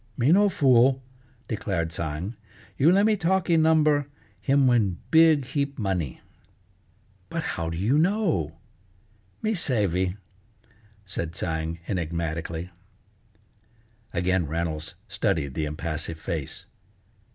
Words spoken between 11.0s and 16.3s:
said Tsang enigmatically. Again Reynolds studied the impassive